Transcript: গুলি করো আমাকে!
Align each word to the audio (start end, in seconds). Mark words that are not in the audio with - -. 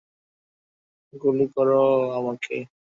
গুলি 1.13 1.45
করো 1.55 1.81
আমাকে! 2.17 2.55